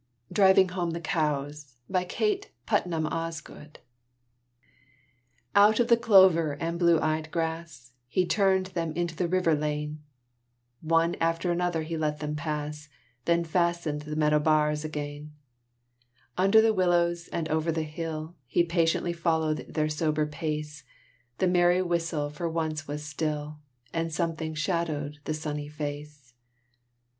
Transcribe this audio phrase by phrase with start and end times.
[0.01, 0.53] PATRICK SARSFIELD GILMORE.
[0.53, 0.69] DRIVING
[1.93, 3.81] HOME THE COWS
[5.53, 10.01] Out of the clover and blue eyed grass, He turned them into the river lane;
[10.79, 12.89] One after another he let them pass,
[13.25, 15.33] Then fastened the meadow bars again.
[16.35, 20.83] Under the willows, and over the hill, He patiently followed their sober pace;
[21.37, 23.59] The merry whistle for once was still,
[23.93, 26.33] And something shadowed the sunny face.